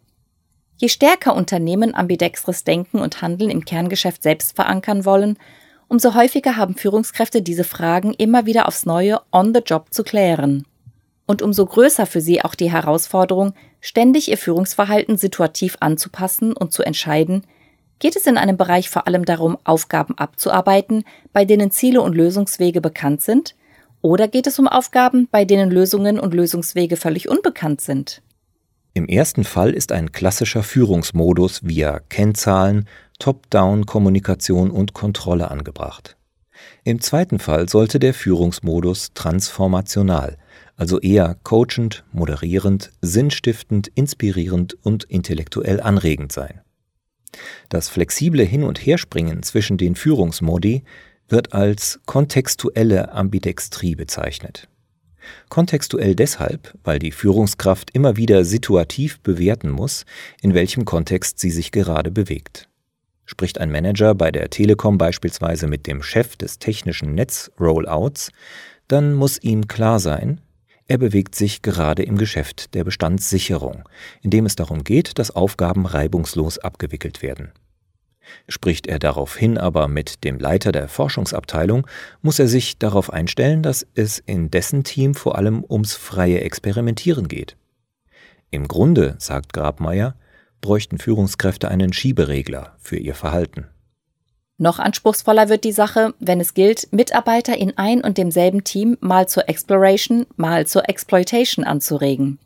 Je 0.76 0.88
stärker 0.88 1.34
Unternehmen 1.34 1.94
ambidextres 1.94 2.64
Denken 2.64 2.98
und 2.98 3.22
Handeln 3.22 3.50
im 3.50 3.64
Kerngeschäft 3.64 4.22
selbst 4.22 4.56
verankern 4.56 5.04
wollen, 5.04 5.38
umso 5.92 6.14
häufiger 6.14 6.56
haben 6.56 6.74
Führungskräfte 6.74 7.42
diese 7.42 7.64
Fragen 7.64 8.14
immer 8.14 8.46
wieder 8.46 8.66
aufs 8.66 8.86
Neue 8.86 9.20
on 9.30 9.52
the 9.52 9.60
job 9.60 9.88
zu 9.90 10.04
klären. 10.04 10.64
Und 11.26 11.42
umso 11.42 11.66
größer 11.66 12.06
für 12.06 12.22
sie 12.22 12.42
auch 12.42 12.54
die 12.54 12.72
Herausforderung, 12.72 13.52
ständig 13.82 14.30
ihr 14.30 14.38
Führungsverhalten 14.38 15.18
situativ 15.18 15.76
anzupassen 15.80 16.54
und 16.54 16.72
zu 16.72 16.82
entscheiden, 16.82 17.42
geht 17.98 18.16
es 18.16 18.26
in 18.26 18.38
einem 18.38 18.56
Bereich 18.56 18.88
vor 18.88 19.06
allem 19.06 19.26
darum, 19.26 19.58
Aufgaben 19.64 20.16
abzuarbeiten, 20.16 21.04
bei 21.34 21.44
denen 21.44 21.70
Ziele 21.70 22.00
und 22.00 22.16
Lösungswege 22.16 22.80
bekannt 22.80 23.20
sind, 23.20 23.54
oder 24.00 24.28
geht 24.28 24.46
es 24.46 24.58
um 24.58 24.68
Aufgaben, 24.68 25.28
bei 25.30 25.44
denen 25.44 25.70
Lösungen 25.70 26.18
und 26.18 26.32
Lösungswege 26.32 26.96
völlig 26.96 27.28
unbekannt 27.28 27.82
sind? 27.82 28.22
Im 28.94 29.08
ersten 29.08 29.44
Fall 29.44 29.72
ist 29.72 29.90
ein 29.90 30.12
klassischer 30.12 30.62
Führungsmodus 30.62 31.62
via 31.64 31.98
Kennzahlen, 31.98 32.86
Top-Down-Kommunikation 33.18 34.70
und 34.70 34.92
Kontrolle 34.92 35.50
angebracht. 35.50 36.16
Im 36.84 37.00
zweiten 37.00 37.38
Fall 37.38 37.68
sollte 37.68 37.98
der 37.98 38.12
Führungsmodus 38.12 39.12
transformational, 39.14 40.36
also 40.76 41.00
eher 41.00 41.36
coachend, 41.42 42.04
moderierend, 42.12 42.92
sinnstiftend, 43.00 43.88
inspirierend 43.94 44.76
und 44.82 45.04
intellektuell 45.04 45.80
anregend 45.80 46.32
sein. 46.32 46.60
Das 47.70 47.88
flexible 47.88 48.44
Hin- 48.44 48.64
und 48.64 48.84
Herspringen 48.84 49.42
zwischen 49.42 49.78
den 49.78 49.94
Führungsmodi 49.94 50.84
wird 51.28 51.54
als 51.54 52.00
kontextuelle 52.04 53.12
Ambidextrie 53.12 53.94
bezeichnet. 53.94 54.68
Kontextuell 55.48 56.14
deshalb, 56.14 56.74
weil 56.84 56.98
die 56.98 57.12
Führungskraft 57.12 57.90
immer 57.92 58.16
wieder 58.16 58.44
situativ 58.44 59.20
bewerten 59.20 59.70
muss, 59.70 60.04
in 60.40 60.54
welchem 60.54 60.84
Kontext 60.84 61.38
sie 61.38 61.50
sich 61.50 61.72
gerade 61.72 62.10
bewegt. 62.10 62.68
Spricht 63.24 63.58
ein 63.58 63.70
Manager 63.70 64.14
bei 64.14 64.30
der 64.30 64.50
Telekom 64.50 64.98
beispielsweise 64.98 65.66
mit 65.66 65.86
dem 65.86 66.02
Chef 66.02 66.36
des 66.36 66.58
technischen 66.58 67.14
Netz-Rollouts, 67.14 68.30
dann 68.88 69.14
muss 69.14 69.42
ihm 69.42 69.68
klar 69.68 70.00
sein, 70.00 70.40
er 70.88 70.98
bewegt 70.98 71.34
sich 71.34 71.62
gerade 71.62 72.02
im 72.02 72.18
Geschäft 72.18 72.74
der 72.74 72.84
Bestandssicherung, 72.84 73.88
in 74.20 74.30
dem 74.30 74.44
es 74.44 74.56
darum 74.56 74.84
geht, 74.84 75.18
dass 75.18 75.30
Aufgaben 75.30 75.86
reibungslos 75.86 76.58
abgewickelt 76.58 77.22
werden. 77.22 77.52
Spricht 78.48 78.86
er 78.86 78.98
daraufhin 78.98 79.58
aber 79.58 79.88
mit 79.88 80.24
dem 80.24 80.38
Leiter 80.38 80.72
der 80.72 80.88
Forschungsabteilung, 80.88 81.86
muss 82.22 82.38
er 82.38 82.48
sich 82.48 82.78
darauf 82.78 83.12
einstellen, 83.12 83.62
dass 83.62 83.86
es 83.94 84.18
in 84.18 84.50
dessen 84.50 84.84
Team 84.84 85.14
vor 85.14 85.36
allem 85.36 85.64
ums 85.68 85.94
freie 85.94 86.40
Experimentieren 86.40 87.28
geht. 87.28 87.56
Im 88.50 88.68
Grunde, 88.68 89.16
sagt 89.18 89.52
Grabmeier, 89.52 90.14
bräuchten 90.60 90.98
Führungskräfte 90.98 91.68
einen 91.68 91.92
Schieberegler 91.92 92.76
für 92.78 92.96
ihr 92.96 93.14
Verhalten. 93.14 93.66
Noch 94.58 94.78
anspruchsvoller 94.78 95.48
wird 95.48 95.64
die 95.64 95.72
Sache, 95.72 96.14
wenn 96.20 96.40
es 96.40 96.54
gilt, 96.54 96.92
Mitarbeiter 96.92 97.56
in 97.56 97.76
ein 97.78 98.02
und 98.02 98.16
demselben 98.18 98.62
Team 98.62 98.96
mal 99.00 99.28
zur 99.28 99.48
Exploration, 99.48 100.26
mal 100.36 100.66
zur 100.66 100.88
Exploitation 100.88 101.64
anzuregen. 101.64 102.38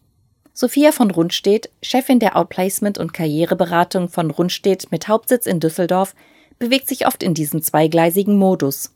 Sophia 0.58 0.90
von 0.90 1.10
Rundstedt, 1.10 1.68
Chefin 1.82 2.18
der 2.18 2.34
Outplacement 2.34 2.96
und 2.96 3.12
Karriereberatung 3.12 4.08
von 4.08 4.30
Rundstedt 4.30 4.90
mit 4.90 5.06
Hauptsitz 5.06 5.44
in 5.44 5.60
Düsseldorf, 5.60 6.14
bewegt 6.58 6.88
sich 6.88 7.06
oft 7.06 7.22
in 7.22 7.34
diesem 7.34 7.60
zweigleisigen 7.60 8.38
Modus. 8.38 8.90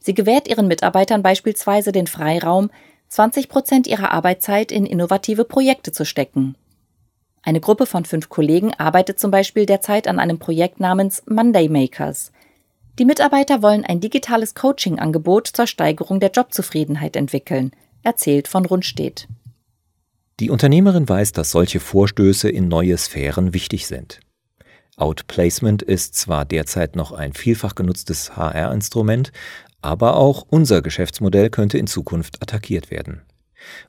Sie 0.00 0.14
gewährt 0.14 0.48
ihren 0.48 0.66
Mitarbeitern 0.66 1.22
beispielsweise 1.22 1.92
den 1.92 2.08
Freiraum, 2.08 2.72
20 3.06 3.48
Prozent 3.48 3.86
ihrer 3.86 4.10
Arbeitszeit 4.10 4.72
in 4.72 4.84
innovative 4.84 5.44
Projekte 5.44 5.92
zu 5.92 6.04
stecken. 6.04 6.56
Eine 7.42 7.60
Gruppe 7.60 7.86
von 7.86 8.04
fünf 8.04 8.28
Kollegen 8.28 8.74
arbeitet 8.74 9.20
zum 9.20 9.30
Beispiel 9.30 9.66
derzeit 9.66 10.08
an 10.08 10.18
einem 10.18 10.40
Projekt 10.40 10.80
namens 10.80 11.22
Monday 11.26 11.68
Makers. 11.68 12.32
Die 12.98 13.04
Mitarbeiter 13.04 13.62
wollen 13.62 13.84
ein 13.84 14.00
digitales 14.00 14.56
Coaching-Angebot 14.56 15.46
zur 15.46 15.68
Steigerung 15.68 16.18
der 16.18 16.32
Jobzufriedenheit 16.32 17.14
entwickeln, 17.14 17.70
erzählt 18.02 18.48
von 18.48 18.66
Rundstedt. 18.66 19.28
Die 20.40 20.48
Unternehmerin 20.48 21.06
weiß, 21.06 21.32
dass 21.32 21.50
solche 21.50 21.80
Vorstöße 21.80 22.48
in 22.48 22.66
neue 22.66 22.96
Sphären 22.96 23.52
wichtig 23.52 23.86
sind. 23.86 24.20
Outplacement 24.96 25.82
ist 25.82 26.14
zwar 26.14 26.46
derzeit 26.46 26.96
noch 26.96 27.12
ein 27.12 27.34
vielfach 27.34 27.74
genutztes 27.74 28.36
HR-Instrument, 28.36 29.32
aber 29.82 30.16
auch 30.16 30.46
unser 30.48 30.80
Geschäftsmodell 30.80 31.50
könnte 31.50 31.76
in 31.76 31.86
Zukunft 31.86 32.42
attackiert 32.42 32.90
werden. 32.90 33.20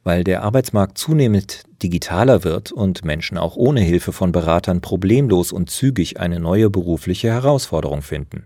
Weil 0.04 0.26
der 0.26 0.44
Arbeitsmarkt 0.44 0.98
zunehmend 0.98 1.64
digitaler 1.82 2.44
wird 2.44 2.74
und 2.74 3.06
Menschen 3.06 3.38
auch 3.38 3.56
ohne 3.56 3.80
Hilfe 3.80 4.12
von 4.12 4.34
Beratern 4.34 4.82
problemlos 4.82 5.54
und 5.54 5.70
zügig 5.70 6.20
eine 6.20 6.42
neue 6.42 6.70
berufliche 6.70 7.30
Herausforderung 7.30 8.02
finden. 8.02 8.46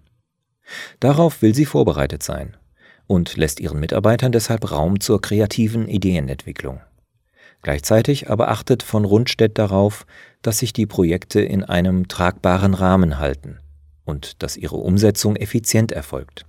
Darauf 0.99 1.41
will 1.41 1.55
sie 1.55 1.65
vorbereitet 1.65 2.21
sein 2.21 2.55
und 3.07 3.35
lässt 3.35 3.59
ihren 3.59 3.79
Mitarbeitern 3.79 4.31
deshalb 4.31 4.71
Raum 4.71 4.99
zur 4.99 5.21
kreativen 5.21 5.87
Ideenentwicklung. 5.87 6.81
Gleichzeitig 7.65 8.29
aber 8.29 8.49
achtet 8.49 8.83
von 8.83 9.05
Rundstedt 9.05 9.57
darauf, 9.57 10.05
dass 10.43 10.59
sich 10.59 10.71
die 10.71 10.85
Projekte 10.85 11.41
in 11.41 11.63
einem 11.63 12.07
tragbaren 12.07 12.75
Rahmen 12.75 13.17
halten 13.17 13.57
und 14.03 14.43
dass 14.43 14.55
ihre 14.55 14.75
Umsetzung 14.75 15.35
effizient 15.35 15.91
erfolgt. 15.91 16.45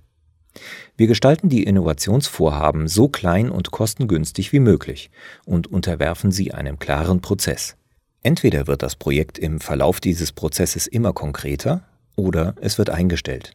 Wir 0.95 1.07
gestalten 1.07 1.49
die 1.49 1.63
Innovationsvorhaben 1.63 2.87
so 2.87 3.07
klein 3.07 3.49
und 3.49 3.71
kostengünstig 3.71 4.53
wie 4.53 4.59
möglich 4.59 5.09
und 5.43 5.65
unterwerfen 5.65 6.31
sie 6.31 6.53
einem 6.53 6.77
klaren 6.77 7.19
Prozess. 7.19 7.77
Entweder 8.21 8.67
wird 8.67 8.83
das 8.83 8.95
Projekt 8.95 9.39
im 9.39 9.59
Verlauf 9.59 9.99
dieses 9.99 10.31
Prozesses 10.31 10.85
immer 10.85 11.13
konkreter 11.13 11.81
oder 12.15 12.53
es 12.61 12.77
wird 12.77 12.91
eingestellt. 12.91 13.53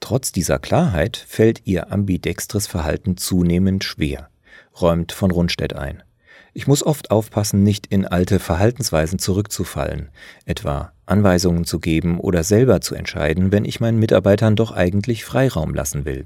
Trotz 0.00 0.30
dieser 0.30 0.58
Klarheit 0.58 1.16
fällt 1.16 1.62
ihr 1.64 1.90
ambidextres 1.90 2.66
Verhalten 2.66 3.16
zunehmend 3.16 3.82
schwer, 3.82 4.28
räumt 4.78 5.12
von 5.12 5.30
Rundstedt 5.30 5.72
ein. 5.72 6.02
Ich 6.56 6.66
muss 6.66 6.86
oft 6.86 7.10
aufpassen, 7.10 7.62
nicht 7.62 7.86
in 7.88 8.06
alte 8.06 8.38
Verhaltensweisen 8.38 9.18
zurückzufallen, 9.18 10.08
etwa 10.46 10.90
Anweisungen 11.04 11.66
zu 11.66 11.80
geben 11.80 12.18
oder 12.18 12.44
selber 12.44 12.80
zu 12.80 12.94
entscheiden, 12.94 13.52
wenn 13.52 13.66
ich 13.66 13.78
meinen 13.78 13.98
Mitarbeitern 13.98 14.56
doch 14.56 14.72
eigentlich 14.72 15.26
Freiraum 15.26 15.74
lassen 15.74 16.06
will. 16.06 16.22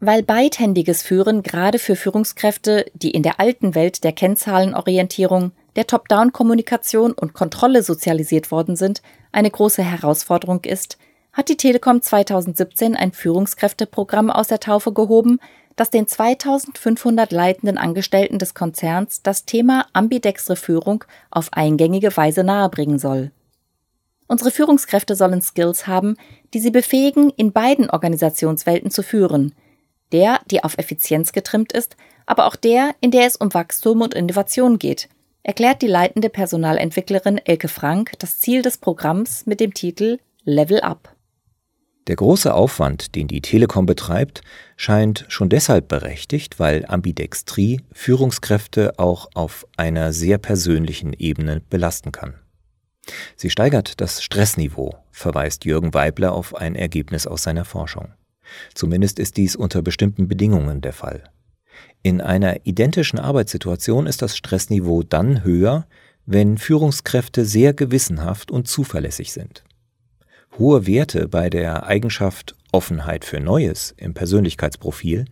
Weil 0.00 0.22
beidhändiges 0.22 1.02
Führen 1.02 1.42
gerade 1.42 1.78
für 1.78 1.96
Führungskräfte, 1.96 2.86
die 2.94 3.10
in 3.10 3.22
der 3.22 3.40
alten 3.40 3.74
Welt 3.74 4.04
der 4.04 4.12
Kennzahlenorientierung, 4.12 5.52
der 5.76 5.86
Top-Down-Kommunikation 5.86 7.12
und 7.12 7.34
Kontrolle 7.34 7.82
sozialisiert 7.82 8.50
worden 8.50 8.74
sind, 8.74 9.02
eine 9.32 9.50
große 9.50 9.82
Herausforderung 9.82 10.64
ist, 10.64 10.96
hat 11.34 11.50
die 11.50 11.58
Telekom 11.58 12.00
2017 12.00 12.96
ein 12.96 13.12
Führungskräfteprogramm 13.12 14.30
aus 14.30 14.48
der 14.48 14.60
Taufe 14.60 14.94
gehoben, 14.94 15.40
das 15.76 15.90
den 15.90 16.06
2500 16.06 17.32
leitenden 17.32 17.78
Angestellten 17.78 18.38
des 18.38 18.54
Konzerns 18.54 19.22
das 19.22 19.44
Thema 19.44 19.86
ambidextre 19.92 20.56
Führung 20.56 21.04
auf 21.30 21.52
eingängige 21.52 22.16
Weise 22.16 22.44
nahebringen 22.44 22.98
soll. 22.98 23.30
Unsere 24.28 24.50
Führungskräfte 24.50 25.14
sollen 25.14 25.42
Skills 25.42 25.86
haben, 25.86 26.16
die 26.54 26.60
sie 26.60 26.70
befähigen, 26.70 27.30
in 27.30 27.52
beiden 27.52 27.90
Organisationswelten 27.90 28.90
zu 28.90 29.02
führen. 29.02 29.54
Der, 30.12 30.40
die 30.50 30.64
auf 30.64 30.78
Effizienz 30.78 31.32
getrimmt 31.32 31.72
ist, 31.72 31.96
aber 32.26 32.46
auch 32.46 32.56
der, 32.56 32.94
in 33.00 33.10
der 33.10 33.26
es 33.26 33.36
um 33.36 33.52
Wachstum 33.52 34.00
und 34.00 34.14
Innovation 34.14 34.78
geht, 34.78 35.08
erklärt 35.42 35.82
die 35.82 35.86
leitende 35.86 36.28
Personalentwicklerin 36.28 37.38
Elke 37.38 37.68
Frank 37.68 38.12
das 38.18 38.40
Ziel 38.40 38.62
des 38.62 38.78
Programms 38.78 39.46
mit 39.46 39.60
dem 39.60 39.74
Titel 39.74 40.18
Level 40.44 40.80
Up. 40.80 41.14
Der 42.08 42.16
große 42.16 42.52
Aufwand, 42.52 43.14
den 43.14 43.28
die 43.28 43.40
Telekom 43.40 43.86
betreibt, 43.86 44.42
scheint 44.76 45.24
schon 45.28 45.48
deshalb 45.48 45.86
berechtigt, 45.86 46.58
weil 46.58 46.84
Ambidextrie 46.86 47.80
Führungskräfte 47.92 48.98
auch 48.98 49.28
auf 49.34 49.66
einer 49.76 50.12
sehr 50.12 50.38
persönlichen 50.38 51.12
Ebene 51.12 51.60
belasten 51.70 52.10
kann. 52.10 52.34
Sie 53.36 53.50
steigert 53.50 54.00
das 54.00 54.22
Stressniveau, 54.22 54.96
verweist 55.10 55.64
Jürgen 55.64 55.94
Weibler 55.94 56.32
auf 56.32 56.54
ein 56.56 56.74
Ergebnis 56.74 57.26
aus 57.26 57.44
seiner 57.44 57.64
Forschung. 57.64 58.08
Zumindest 58.74 59.18
ist 59.18 59.36
dies 59.36 59.54
unter 59.54 59.82
bestimmten 59.82 60.26
Bedingungen 60.26 60.80
der 60.80 60.92
Fall. 60.92 61.24
In 62.02 62.20
einer 62.20 62.66
identischen 62.66 63.20
Arbeitssituation 63.20 64.06
ist 64.06 64.22
das 64.22 64.36
Stressniveau 64.36 65.04
dann 65.04 65.44
höher, 65.44 65.86
wenn 66.26 66.58
Führungskräfte 66.58 67.44
sehr 67.44 67.74
gewissenhaft 67.74 68.50
und 68.50 68.66
zuverlässig 68.66 69.32
sind. 69.32 69.64
Hohe 70.58 70.86
Werte 70.86 71.28
bei 71.28 71.48
der 71.48 71.86
Eigenschaft 71.86 72.54
Offenheit 72.72 73.24
für 73.24 73.40
Neues 73.40 73.94
im 73.96 74.12
Persönlichkeitsprofil 74.12 75.24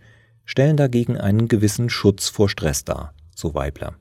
stellen 0.45 0.77
dagegen 0.77 1.17
einen 1.17 1.47
gewissen 1.47 1.89
Schutz 1.89 2.27
vor 2.27 2.49
Stress 2.49 2.83
dar, 2.85 3.13
so 3.35 3.53
Weibler. 3.53 3.95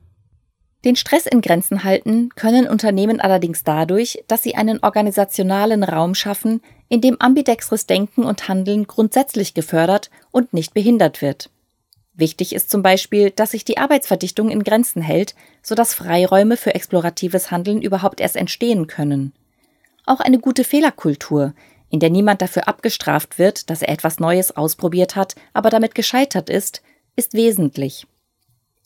Den 0.85 0.97
Stress 0.97 1.27
in 1.27 1.43
Grenzen 1.43 1.85
halten 1.85 2.31
können 2.37 2.67
Unternehmen 2.67 3.21
allerdings 3.21 3.65
dadurch, 3.65 4.25
dass 4.29 4.43
sie 4.43 4.55
einen 4.55 4.83
organisationalen 4.83 5.85
Raum 5.85 6.15
schaffen, 6.15 6.63
in 6.89 7.03
dem 7.03 7.21
ambidextres 7.21 7.85
Denken 7.85 8.25
und 8.25 8.49
Handeln 8.49 8.87
grundsätzlich 8.87 9.53
gefördert 9.53 10.11
und 10.31 10.55
nicht 10.55 10.73
behindert 10.73 11.21
wird. 11.21 11.51
Wichtig 12.15 12.55
ist 12.55 12.71
zum 12.71 12.83
Beispiel, 12.83 13.31
dass 13.31 13.51
sich 13.51 13.67
die 13.67 13.77
Arbeitsverdichtung 13.77 14.51
in 14.51 14.65
Grenzen 14.65 15.03
hält, 15.03 15.35
sodass 15.63 15.93
Freiräume 15.93 16.57
für 16.57 16.75
exploratives 16.75 17.51
Handeln 17.51 17.83
überhaupt 17.83 18.21
erst 18.21 18.37
entstehen 18.37 18.87
können. 18.87 19.33
Auch 20.07 20.21
eine 20.21 20.39
gute 20.39 20.65
Fehlerkultur, 20.65 21.55
in 21.89 22.01
der 22.01 22.11
niemand 22.11 22.41
dafür 22.41 22.69
abgestraft 22.69 23.39
wird, 23.39 23.69
dass 23.69 23.83
er 23.83 23.91
etwas 23.91 24.21
Neues 24.21 24.57
ausprobiert 24.57 25.17
hat, 25.17 25.35
aber 25.53 25.71
damit 25.71 25.95
gescheitert 25.95 26.49
ist, 26.49 26.83
ist 27.17 27.35
wesentlich. 27.35 28.07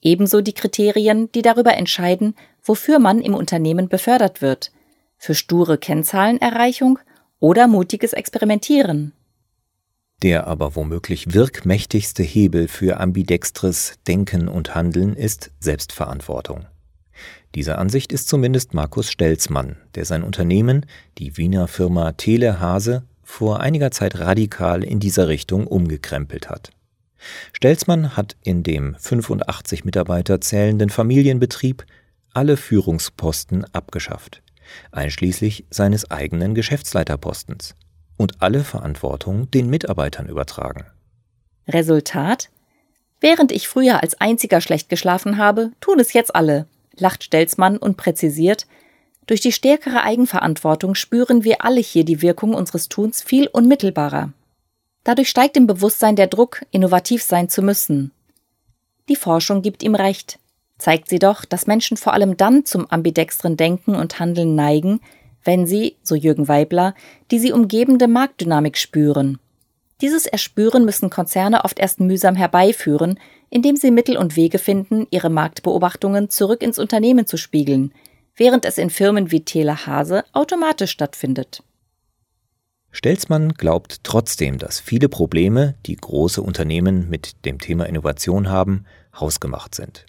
Ebenso 0.01 0.41
die 0.41 0.53
Kriterien, 0.53 1.31
die 1.33 1.43
darüber 1.43 1.75
entscheiden, 1.75 2.35
wofür 2.63 2.99
man 2.99 3.21
im 3.21 3.35
Unternehmen 3.35 3.89
befördert 3.89 4.43
wird. 4.43 4.73
Für 5.17 5.35
sture 5.35 5.79
Kennzahlenerreichung 5.79 6.99
oder 7.41 7.67
mutiges 7.69 8.13
Experimentieren. 8.13 9.13
Der 10.23 10.47
aber 10.47 10.77
womöglich 10.77 11.35
wirkmächtigste 11.35 12.23
Hebel 12.23 12.69
für 12.69 13.01
ambidextres 13.01 13.95
Denken 14.07 14.49
und 14.49 14.75
Handeln 14.75 15.15
ist 15.15 15.51
Selbstverantwortung. 15.61 16.67
Dieser 17.55 17.79
Ansicht 17.79 18.13
ist 18.13 18.29
zumindest 18.29 18.75
Markus 18.75 19.11
Stelzmann, 19.11 19.77
der 19.95 20.05
sein 20.05 20.25
Unternehmen, 20.25 20.87
die 21.19 21.37
Wiener 21.37 21.69
Firma 21.69 22.13
Telehase, 22.13 23.05
vor 23.23 23.61
einiger 23.61 23.91
Zeit 23.93 24.19
radikal 24.19 24.83
in 24.83 24.99
dieser 24.99 25.29
Richtung 25.29 25.67
umgekrempelt 25.67 26.51
hat. 26.51 26.71
Stelzmann 27.53 28.17
hat 28.17 28.37
in 28.43 28.63
dem 28.65 28.97
85 28.97 29.85
Mitarbeiter 29.85 30.41
zählenden 30.41 30.91
Familienbetrieb 30.91 31.87
alle 32.33 32.57
Führungsposten 32.57 33.65
abgeschafft, 33.73 34.43
einschließlich 34.91 35.65
seines 35.71 36.11
eigenen 36.11 36.55
Geschäftsleiterpostens, 36.55 37.77
und 38.17 38.43
alle 38.43 38.65
Verantwortung 38.65 39.51
den 39.51 39.71
Mitarbeitern 39.71 40.29
übertragen. 40.29 40.87
Resultat? 41.69 42.51
Während 43.21 43.53
ich 43.53 43.69
früher 43.69 44.03
als 44.03 44.21
einziger 44.21 44.61
schlecht 44.61 44.89
geschlafen 44.89 45.39
habe, 45.39 45.71
tun 45.81 45.99
es 45.99 46.13
jetzt 46.13 46.35
alle, 46.35 46.67
lacht 46.99 47.25
Stelzmann 47.25 47.77
und 47.77 47.97
präzisiert, 47.97 48.67
durch 49.27 49.41
die 49.41 49.53
stärkere 49.53 50.03
Eigenverantwortung 50.03 50.95
spüren 50.95 51.45
wir 51.45 51.65
alle 51.65 51.81
hier 51.81 52.05
die 52.05 52.21
Wirkung 52.21 52.55
unseres 52.55 52.89
Tuns 52.89 53.23
viel 53.23 53.47
unmittelbarer. 53.47 54.33
Dadurch 55.03 55.29
steigt 55.29 55.57
im 55.57 55.67
Bewusstsein 55.67 56.17
der 56.17 56.27
Druck, 56.27 56.65
innovativ 56.71 57.23
sein 57.23 57.49
zu 57.49 57.63
müssen. 57.63 58.13
Die 59.09 59.17
Forschung 59.17 59.63
gibt 59.63 59.83
ihm 59.83 59.95
recht, 59.95 60.39
zeigt 60.79 61.09
sie 61.09 61.19
doch, 61.19 61.45
dass 61.45 61.67
Menschen 61.67 61.97
vor 61.97 62.13
allem 62.13 62.37
dann 62.37 62.65
zum 62.65 62.91
ambidextren 62.91 63.57
Denken 63.57 63.95
und 63.95 64.19
Handeln 64.19 64.55
neigen, 64.55 65.01
wenn 65.43 65.67
sie, 65.67 65.97
so 66.03 66.15
Jürgen 66.15 66.49
Weibler, 66.49 66.95
die 67.31 67.39
sie 67.39 67.53
umgebende 67.53 68.09
Marktdynamik 68.09 68.79
spüren. 68.79 69.39
Dieses 70.01 70.27
Erspüren 70.27 70.85
müssen 70.85 71.11
Konzerne 71.11 71.65
oft 71.65 71.79
erst 71.79 72.01
mühsam 72.01 72.35
herbeiführen, 72.35 73.19
indem 73.49 73.77
sie 73.77 73.91
Mittel 73.91 74.17
und 74.17 74.37
Wege 74.37 74.59
finden, 74.59 75.07
ihre 75.11 75.31
Marktbeobachtungen 75.31 76.31
zurück 76.31 76.63
ins 76.63 76.79
Unternehmen 76.79 77.27
zu 77.27 77.37
spiegeln, 77.37 77.93
während 78.37 78.65
es 78.65 78.79
in 78.79 78.91
Firmen 78.91 79.31
wie 79.31 79.45
Tele 79.45 79.87
Hase 79.87 80.25
automatisch 80.33 80.91
stattfindet. 80.91 81.63
Stelzmann 82.91 83.55
glaubt 83.55 84.05
trotzdem, 84.05 84.59
dass 84.59 84.81
viele 84.81 85.09
Probleme, 85.09 85.75
die 85.87 85.97
große 85.97 86.43
Unternehmen 86.43 87.09
mit 87.09 87.45
dem 87.45 87.59
Thema 87.59 87.87
Innovation 87.87 88.49
haben, 88.49 88.85
hausgemacht 89.19 89.75
sind. 89.75 90.07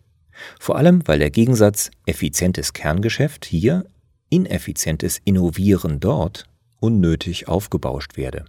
Vor 0.59 0.77
allem, 0.77 1.01
weil 1.07 1.19
der 1.19 1.31
Gegensatz 1.31 1.89
effizientes 2.05 2.73
Kerngeschäft 2.73 3.45
hier, 3.45 3.85
ineffizientes 4.29 5.19
Innovieren 5.23 5.99
dort 5.99 6.45
unnötig 6.79 7.47
aufgebauscht 7.47 8.17
werde. 8.17 8.45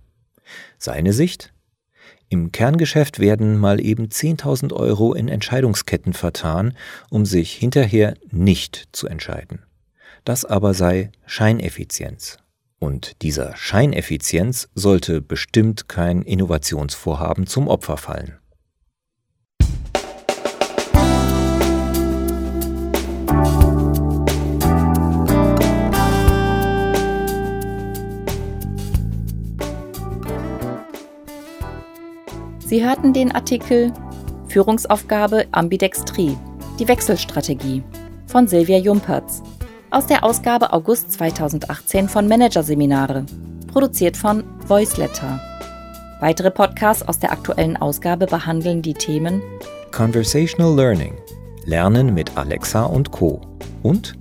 Seine 0.78 1.12
Sicht? 1.12 1.52
Im 2.28 2.50
Kerngeschäft 2.50 3.18
werden 3.18 3.56
mal 3.58 3.80
eben 3.80 4.06
10.000 4.06 4.72
Euro 4.72 5.14
in 5.14 5.28
Entscheidungsketten 5.28 6.12
vertan, 6.12 6.76
um 7.08 7.24
sich 7.24 7.52
hinterher 7.52 8.14
nicht 8.30 8.88
zu 8.92 9.06
entscheiden. 9.06 9.62
Das 10.24 10.44
aber 10.44 10.74
sei 10.74 11.12
Scheineffizienz 11.26 12.38
und 12.78 13.22
dieser 13.22 13.56
Scheineffizienz 13.56 14.68
sollte 14.74 15.22
bestimmt 15.22 15.88
kein 15.88 16.22
Innovationsvorhaben 16.22 17.46
zum 17.46 17.68
Opfer 17.68 17.96
fallen. 17.96 18.36
Sie 32.66 32.84
hörten 32.84 33.12
den 33.12 33.30
Artikel 33.30 33.92
Führungsaufgabe 34.48 35.46
Ambidextrie, 35.52 36.36
die 36.80 36.88
Wechselstrategie 36.88 37.84
von 38.26 38.48
Silvia 38.48 38.78
Jumpertz 38.78 39.40
aus 39.92 40.08
der 40.08 40.24
Ausgabe 40.24 40.72
August 40.72 41.12
2018 41.12 42.08
von 42.08 42.26
Managerseminare, 42.26 43.24
produziert 43.72 44.16
von 44.16 44.42
Voiceletter. 44.66 45.40
Weitere 46.18 46.50
Podcasts 46.50 47.06
aus 47.06 47.20
der 47.20 47.30
aktuellen 47.30 47.76
Ausgabe 47.76 48.26
behandeln 48.26 48.82
die 48.82 48.94
Themen 48.94 49.40
Conversational 49.92 50.74
Learning, 50.74 51.14
Lernen 51.66 52.14
mit 52.14 52.36
Alexa 52.36 52.82
und 52.82 53.12
Co. 53.12 53.42
und 53.84 54.14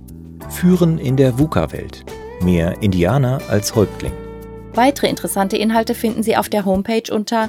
Führen 0.50 0.98
in 0.98 1.16
der 1.16 1.36
VUCA-Welt, 1.36 2.04
mehr 2.42 2.80
Indianer 2.80 3.40
als 3.48 3.74
Häuptling. 3.74 4.12
Weitere 4.76 5.08
interessante 5.08 5.56
Inhalte 5.56 5.94
finden 5.94 6.22
Sie 6.22 6.36
auf 6.36 6.48
der 6.48 6.64
Homepage 6.64 7.10
unter 7.10 7.48